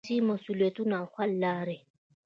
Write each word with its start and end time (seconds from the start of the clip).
ولسي 0.03 0.17
مسؤلیتونه 0.29 0.93
او 1.01 1.05
حل 1.15 1.31
لارې. 1.45 1.77